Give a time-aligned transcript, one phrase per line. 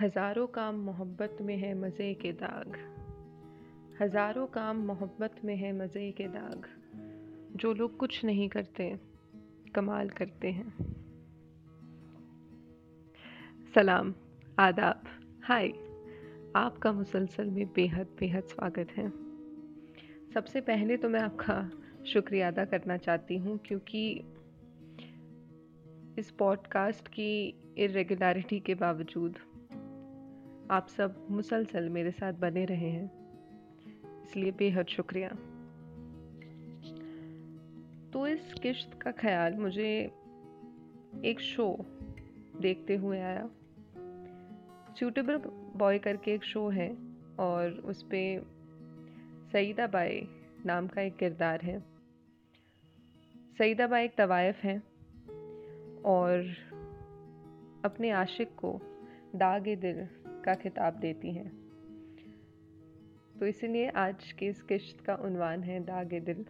[0.00, 2.76] हज़ारों काम मोहब्बत में है मज़े के दाग।
[4.00, 6.66] हज़ारों काम मोहब्बत में है मज़े के दाग।
[7.56, 9.00] जो लोग कुछ नहीं करते,
[9.74, 10.76] कमाल करते हैं।
[13.74, 14.14] सलाम,
[14.58, 15.02] आदाब।
[15.42, 15.68] हाय,
[16.56, 19.10] आपका मुसलसल में बेहद बेहद स्वागत है।
[20.34, 21.70] सबसे पहले तो मैं आपका
[22.04, 24.10] शुक्रिया अदा करना चाहती हूँ क्योंकि
[26.18, 29.38] इस पॉडकास्ट की इरेगुलरिटी के बावजूद
[30.70, 33.10] आप सब मुसलसल मेरे साथ बने रहे हैं।
[34.24, 35.28] इसलिए बेहद शुक्रिया।
[38.12, 40.10] तो इस किश्त का ख्याल मुझे
[41.24, 41.76] एक शो
[42.60, 43.50] देखते हुए आया।
[45.00, 45.36] सूटेबल
[45.76, 46.96] बॉय करके एक शो है
[47.38, 48.46] और उस पर
[49.52, 50.28] सईदा बाई
[50.66, 51.80] नाम का एक किरदार है।
[53.58, 54.78] सईदा बाई एक तवायफ हैं
[56.02, 56.56] और
[57.84, 58.80] अपने आशिक को
[59.34, 60.08] दागे दिल
[60.48, 61.48] का खिताब देती हैं।
[63.40, 66.44] तो इसीलिए आज की इस किश्त का उनवान है दाग दिल।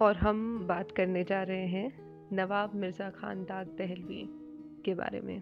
[0.00, 1.92] और हम बात करने जा रहे हैं
[2.32, 4.28] नवाब मिर्ज़ा खान दाग दहलवी
[4.84, 5.40] के बारे में।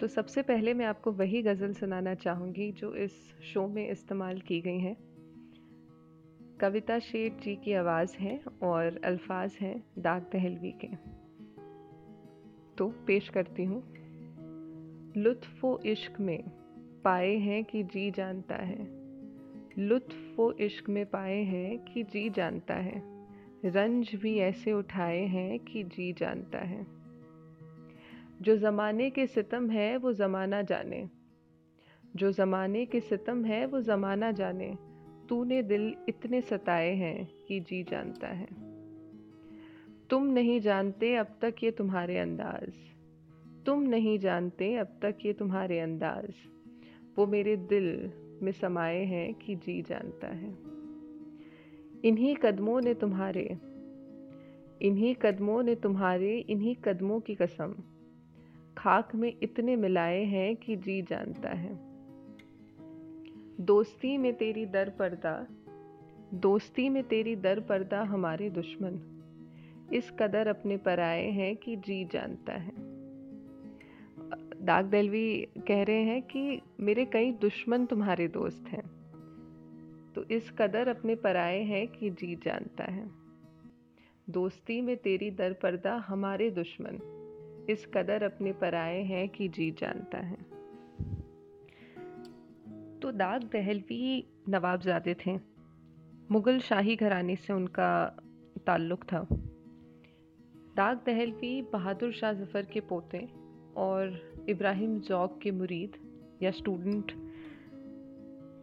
[0.00, 4.60] तो सबसे पहले मैं आपको वही गज़ल सुनाना चाहूँगी जो इस शो में इस्तेमाल की
[4.60, 4.96] गई हैं।
[6.60, 11.20] कविता शेठ जी की आवाज़ है और अल्फाज हैं दाग दहलवी के।
[12.76, 13.89] तो पेश करती हूँ।
[15.16, 16.42] लुत्फ़ इश्क में
[17.04, 18.88] पाए हैं कि जी जानता है।
[19.78, 23.02] लुत्फ़ इश्क में पाए हैं कि जी जानता है।
[23.64, 26.86] रंज भी ऐसे उठाए हैं कि जी जानता है।
[28.42, 31.08] जो ज़माने के सितम है, वो ज़माना जाने।
[32.16, 34.76] जो ज़माने के सितम है, वो ज़माना जाने।
[35.28, 38.48] तूने दिल इतने सताए हैं कि जी जानता है।
[40.10, 42.89] तुम नहीं जानते अब तक ये तुम्हारे अंदाज।
[43.66, 46.34] तुम नहीं जानते अब तक ये तुम्हारे अंदाज।
[47.18, 50.56] वो मेरे दिल में समाये हैं कि जी जानता है।
[52.04, 53.58] इन्हीं कदमों ने तुम्हारे,
[54.82, 57.74] इन्हीं कदमों ने तुम्हारे, इन्हीं कदमों की कसम।
[58.78, 61.78] खाक में इतने मिलाए हैं कि जी जानता है।
[63.60, 65.46] दोस्ती में तेरी दर पर्दा,
[66.34, 69.16] दोस्ती में तेरी दर पर्दा हमारे दुश्मन।
[69.92, 72.99] इस कदर अपने पर आए हैं कि जी जानता है।
[74.70, 78.82] दाग दलवी कह रहे हैं कि मेरे कई दुश्मन तुम्हारे दोस्त हैं।
[80.14, 83.10] तो इस कदर अपने पराए हैं कि जी जानता है।
[84.30, 86.98] दोस्ती में तेरी दर पर्दा हमारे दुश्मन।
[87.70, 90.36] इस कदर अपने पर आए हैं कि जी जानता है।
[93.00, 95.38] तो दाग दहलवी नवाबजादे थे।
[96.30, 98.16] मुग़ल शाही घराने से उनका
[98.66, 99.26] ताल्लुक़ था।
[100.76, 103.28] दाग दहलवी बहादुर शाह जफ़र के पोते
[103.76, 105.92] और इब्राहिम जौक के मुरीद
[106.42, 107.12] या स्टूडेंट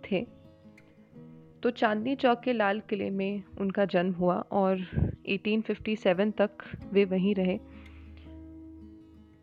[0.06, 0.28] थे।
[1.64, 4.80] तो चांदनी चौक के लाल किले में उनका जन्म हुआ और
[5.26, 6.52] 1857 तक
[6.92, 7.60] वे वहीं रहे।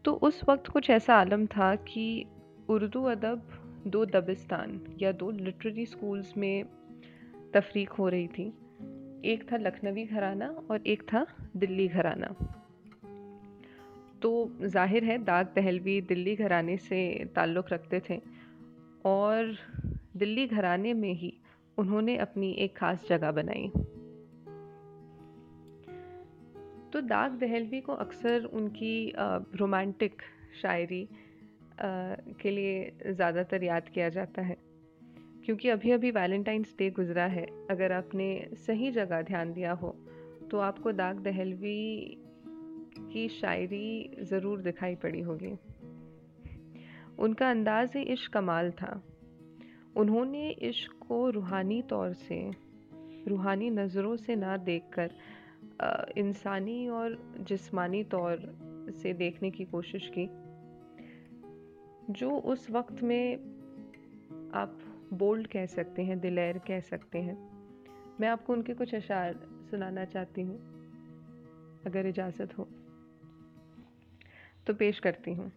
[0.05, 2.27] तो उस वक्त कुछ ऐसा आलम था कि
[2.69, 3.43] उर्दू अदब
[3.87, 6.65] दो दबिस्तान या दो लिटरेरी स्कूल्स में
[7.55, 8.53] तफरीक हो रही थी।
[9.25, 12.35] एक था लखनवी घराना और एक था दिल्ली घराना।
[14.25, 14.31] तो
[14.63, 16.99] ज़ाहिर है, दाग दहलवी दिल्ली घराने से
[17.37, 18.21] ताल्लुक़ रखते थे
[19.07, 19.57] और
[20.17, 21.33] दिल्ली घराने में ही
[21.79, 23.69] उन्होंने अपनी एक ख़ास जगह बनाई।
[26.93, 30.23] तो दाग दहलवी को अक्सर उनकी रोमांटिक
[30.63, 31.07] शायरी
[31.83, 34.57] के लिए ज़्यादातर याद किया जाता है,
[35.45, 39.97] क्योंकि अभी अभी वैलेंटाइंस डे गुज़रा है। अगर आपने सही जगह ध्यान दिया हो
[40.51, 41.81] तो आपको दाग दहलवी
[43.05, 45.53] की शायरी ज़रूर दिखाई पड़ी होगी।
[47.19, 49.03] उनका अंदाज इश्क कमाल था।
[49.97, 52.39] उन्होंने इश्क को रूहानी तौर से,
[53.29, 55.11] रूहानी नज़रों से ना देखकर
[56.19, 58.39] इंसानी और जिस्मानी तौर
[59.03, 60.29] से देखने की कोशिश की,
[62.13, 63.37] जो उस वक्त में
[64.55, 64.79] आप
[65.13, 67.37] बोल्ड कह सकते हैं, दिलैर कह सकते हैं।
[68.21, 69.41] मैं आपको उनके कुछ अशार
[69.71, 70.59] सुनाना चाहती हूँ,
[71.87, 72.69] अगर इजाज़त हो।
[74.67, 75.53] तो पेश करती हूँ।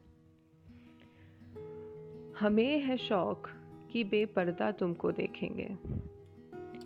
[2.40, 3.48] हमें है शौक
[3.92, 5.78] कि बेपर्दा तुमको देखेंगे।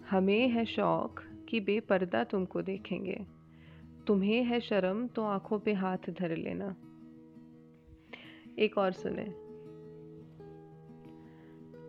[0.10, 1.20] हमें है शौक
[1.50, 3.26] कि बेपर्दा तुमको देखेंगे।
[4.08, 6.76] तुम्हें है शर्म तो आँखों पे हाथ धर लेना।
[8.60, 9.26] एक और सुने।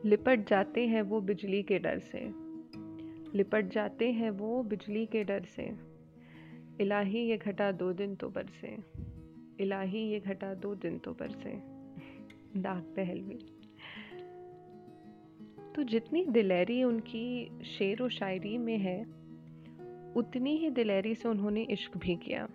[0.09, 2.33] लिपट जाते हैं वो बिजली के डर से।
[3.39, 5.77] लिपट जाते हैं वो बिजली के डर से।
[6.81, 9.03] इलाही ये घटा दो दिन तो बरसे।
[9.61, 11.55] इलाही ये घटा दो दिन तो पर से।
[12.61, 13.39] दाग पहलवी
[15.75, 19.03] तो जितनी दिलेरी उनकी शेर व शायरी में है,
[20.17, 22.49] उतनी ही दिलेरी से उन्होंने इश्क भी किया।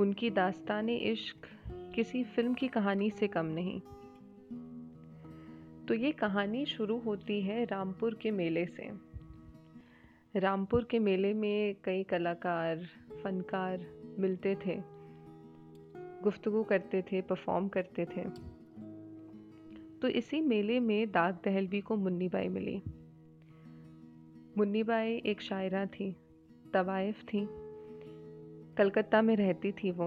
[0.00, 1.36] उनकी दास्तान इश्क
[1.94, 3.80] किसी फ़िल्म की कहानी से कम नहीं।
[5.88, 8.90] तो ये कहानी शुरू होती है रामपुर के मेले से।
[10.36, 12.76] रामपुर के मेले में कई कलाकार,
[13.24, 13.86] फनकार
[14.18, 15.01] मिलते थे।
[16.22, 18.24] गुफ्तगु करते थे परफॉर्म करते थे।
[20.02, 22.82] तो इसी मेले में दाग दहलवी को मुन्नी बाई मिली।
[24.58, 26.16] मुन्नी बाई एक शायरा थी,
[26.74, 27.48] तवायफ थी।
[28.76, 30.04] कलकत्ता में रहती थी वो।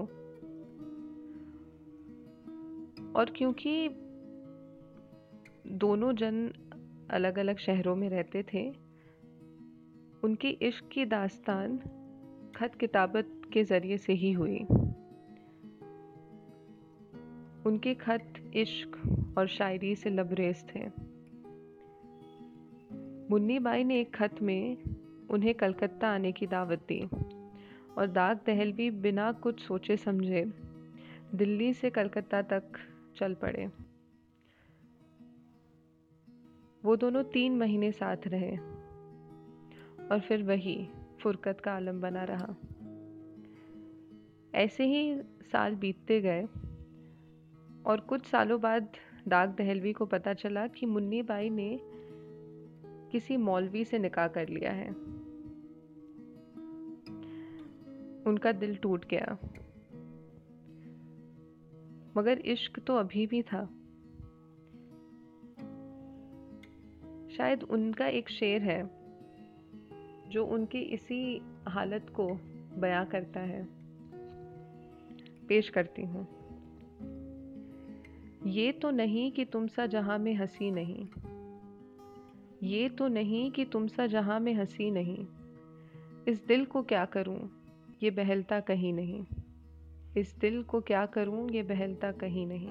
[3.16, 3.88] और क्योंकि
[5.66, 6.52] दोनों जन
[7.10, 8.70] अलग अलग शहरों में रहते थे,
[10.24, 11.76] उनकी इश्क की दास्तान
[12.56, 14.66] खत किताबत के ज़रिए से ही हुई।
[17.66, 18.90] उनके खत इश्क
[19.38, 20.86] और शायरी से लबरेज थे।
[23.30, 24.76] मुन्नी बाई ने एक खत में
[25.30, 27.00] उन्हें कलकत्ता आने की दावत दी
[27.98, 30.44] और दाग दहलवी बिना कुछ सोचे समझे
[31.34, 32.62] दिल्ली से कलकत्ता तक
[33.16, 33.70] चल पड़े।
[36.84, 38.56] वो दोनों तीन महीने साथ रहे
[40.10, 40.88] और फिर वही
[41.20, 42.54] फुरकत का आलम बना रहा।
[44.54, 45.22] ऐसे ही
[45.52, 46.46] साल बीतते गए
[47.86, 48.88] और कुछ सालों बाद
[49.28, 51.80] दाग दहलवी को पता चला कि मुन्नी बाई ने
[53.12, 54.88] किसी मौलवी से निकाह कर लिया है।
[58.22, 59.38] उनका दिल टूट गया।
[62.16, 63.66] मगर इश्क तो अभी भी था।
[67.36, 68.90] शायद उनका एक शेर है,
[70.30, 72.34] जो उनकी इसी हालत को
[72.80, 73.68] बयां करता है।
[75.46, 76.35] पेश करती हूँ।
[78.46, 81.08] ये तो नहीं कि तुम सा जहाँ में हँसी नहीं।
[82.62, 85.26] ये तो नहीं कि तुम सा जहाँ में हँसी नहीं।
[86.28, 87.50] इस दिल को क्या करूँ,
[88.02, 89.24] ये बहलता कहीं नहीं।
[90.16, 92.70] इस दिल को क्या करूँ, ये बहलता कहीं नहीं।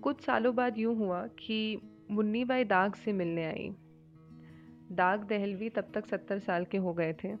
[0.00, 1.80] कुछ सालों बाद यूँ हुआ कि
[2.10, 3.70] मुन्नी बाई दाग से मिलने आई।
[4.92, 7.34] दाग दहलवी तब तक सत्तर साल के हो गए थे,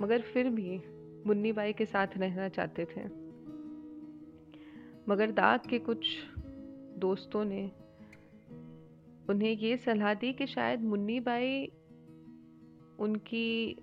[0.00, 0.80] मगर फिर भी
[1.26, 3.24] मुन्नी बाई के साथ रहना चाहते थे।
[5.08, 6.06] मगर दाग के कुछ
[6.98, 7.70] दोस्तों ने
[9.28, 11.72] उन्हें ये सलाह दी कि शायद मुन्नी बाई
[12.98, 13.76] उनकी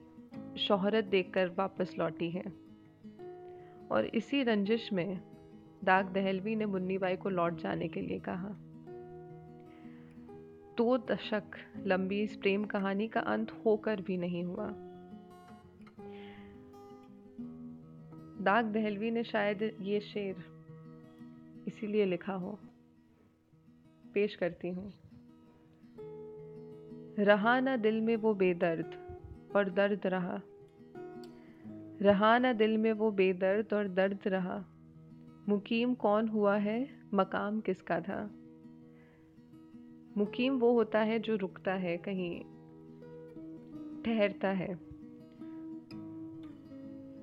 [0.57, 2.43] शोहरत देखकर वापस लौटी है।
[3.91, 5.21] और इसी रंजिश में
[5.83, 8.49] दाग दहलवी ने मुन्नी बाई को लौट जाने के लिए कहा।
[10.77, 11.43] दो दशक
[11.85, 14.90] लंबी इस प्रेम कहानी का अंत होकर भी नहीं हुआ।
[18.41, 20.35] दाग दहलवी ने शायद ये शेर
[21.67, 22.59] इसीलिए लिखा हो।
[24.13, 24.93] पेश करती हूँ।
[27.19, 29.19] रहा ना दिल में वो बेदर्द
[29.55, 30.41] और दर्द रहा।
[32.01, 34.65] रहा ना दिल में वो बेदर्द और दर्द रहा।
[35.49, 38.31] मुकीम कौन हुआ है, मकाम किसका था?
[40.17, 42.41] मुकीम वो होता है जो रुकता है, कहीं
[44.03, 44.90] ठहरता है।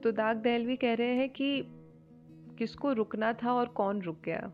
[0.03, 1.65] तो दाग दहलवी कह रहे हैं कि
[2.59, 4.53] किसको रुकना था और कौन रुक गया।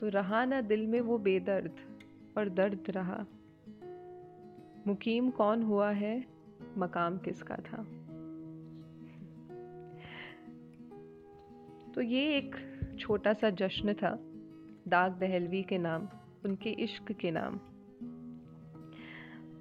[0.00, 1.72] तो रहा ना दिल में वो बेदर्द
[2.38, 3.26] और दर्द रहा।
[4.86, 6.24] मुकीम कौन हुआ है?
[6.78, 7.86] मकाम किसका था?
[11.92, 12.56] तो ये एक
[12.98, 14.18] छोटा सा जश्न था,
[14.88, 16.08] दाग दहलवी के नाम,
[16.44, 17.60] उनके इश्क के नाम।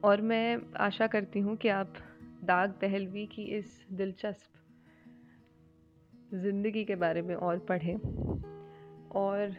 [0.03, 1.93] और मैं आशा करती हूँ कि आप
[2.43, 4.53] दाग दहलवी की इस दिलचस्प
[6.33, 7.95] ज़िंदगी के बारे में और पढ़ें।
[9.09, 9.55] और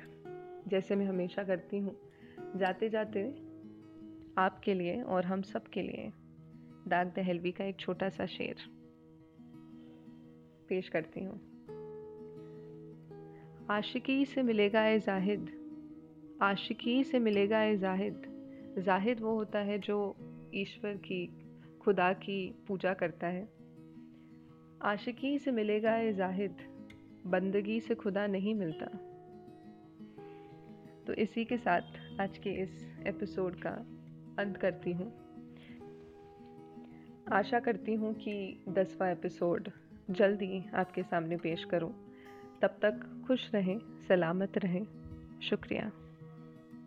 [0.68, 1.96] जैसे मैं हमेशा करती हूँ,
[2.56, 3.24] जाते जाते
[4.38, 6.12] आपके लिए और हम सब के लिए
[6.88, 8.56] दाग दहलवी का एक छोटा सा शेर
[10.68, 11.40] पेश करती हूँ।
[13.70, 15.50] आशिकी से मिलेगा ए जाहिद,
[16.42, 18.22] आशिकी से मिलेगा ए जाहिद।
[18.78, 20.16] जाहिद वो होता है जो
[20.54, 21.43] ईश्वर की
[21.84, 23.48] खुदा की पूजा करता है।
[24.82, 26.56] आशिकी से मिलेगा ए जाहिद,
[27.26, 28.86] बंदगी से खुदा नहीं मिलता।
[31.06, 31.80] तो इसी के साथ
[32.20, 33.70] आज के इस एपिसोड का
[34.38, 35.12] अंत करती हूँ।
[37.32, 39.68] आशा करती हूँ कि दसवा एपिसोड
[40.10, 42.10] जल्दी आपके सामने पेश करूँ।
[42.62, 44.86] तब तक खुश रहें, सलामत रहें।
[45.42, 45.92] शुक्रिया।